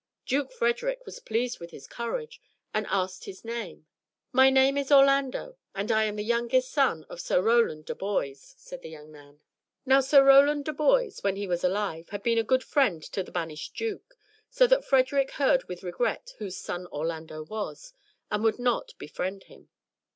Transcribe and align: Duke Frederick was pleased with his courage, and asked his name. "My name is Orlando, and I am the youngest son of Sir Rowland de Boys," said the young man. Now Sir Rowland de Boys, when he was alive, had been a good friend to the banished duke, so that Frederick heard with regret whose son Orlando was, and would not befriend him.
Duke 0.25 0.51
Frederick 0.51 1.05
was 1.05 1.19
pleased 1.19 1.59
with 1.59 1.69
his 1.69 1.85
courage, 1.85 2.41
and 2.73 2.87
asked 2.89 3.25
his 3.25 3.45
name. 3.45 3.85
"My 4.31 4.49
name 4.49 4.75
is 4.75 4.91
Orlando, 4.91 5.57
and 5.75 5.91
I 5.91 6.05
am 6.05 6.15
the 6.15 6.23
youngest 6.23 6.71
son 6.71 7.03
of 7.07 7.21
Sir 7.21 7.39
Rowland 7.39 7.85
de 7.85 7.93
Boys," 7.93 8.55
said 8.57 8.81
the 8.81 8.89
young 8.89 9.11
man. 9.11 9.41
Now 9.85 9.99
Sir 9.99 10.25
Rowland 10.25 10.65
de 10.65 10.73
Boys, 10.73 11.21
when 11.21 11.35
he 11.35 11.45
was 11.45 11.63
alive, 11.63 12.09
had 12.09 12.23
been 12.23 12.39
a 12.39 12.43
good 12.43 12.63
friend 12.63 13.03
to 13.13 13.21
the 13.21 13.31
banished 13.31 13.75
duke, 13.75 14.15
so 14.49 14.65
that 14.65 14.83
Frederick 14.85 15.33
heard 15.33 15.65
with 15.65 15.83
regret 15.83 16.33
whose 16.39 16.57
son 16.57 16.87
Orlando 16.87 17.43
was, 17.43 17.93
and 18.31 18.43
would 18.43 18.57
not 18.57 18.95
befriend 18.97 19.43
him. 19.43 19.69